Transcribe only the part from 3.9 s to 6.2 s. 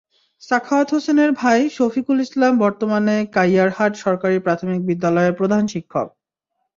সরকারি প্রাথমিক বিদ্যালয়ের প্রধান শিক্ষক।